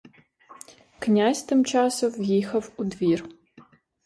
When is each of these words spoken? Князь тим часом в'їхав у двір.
Князь 0.99 1.43
тим 1.43 1.65
часом 1.65 2.09
в'їхав 2.11 2.71
у 2.77 2.83
двір. 2.83 3.29